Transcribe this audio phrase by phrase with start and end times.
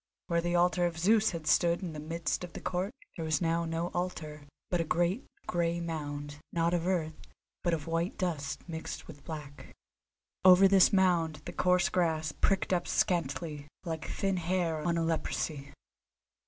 [0.25, 3.39] Where the altar of Zeus had stood in the midst of the court there was
[3.39, 7.27] now no altar, but a great, grey mound, not of earth,
[7.63, 9.75] but of white dust mixed with black.
[10.43, 15.71] Over this mound the coarse grass pricked up scantily, like thin hair on a leprosy.